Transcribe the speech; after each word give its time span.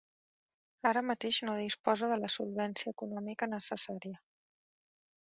Ara 0.91 1.03
mateix 1.09 1.37
no 1.51 1.59
disposo 1.59 2.11
de 2.13 2.19
la 2.23 2.31
solvència 2.39 2.97
econòmica 2.97 3.53
necessària. 3.55 4.21